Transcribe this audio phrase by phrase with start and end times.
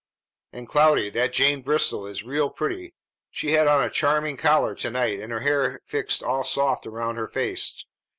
[0.51, 2.95] "And, Cloudy, that Jane Bristol is real pretty.
[3.29, 7.17] She had on a charming collar to night, and her hair fixed all soft around
[7.17, 7.85] her face.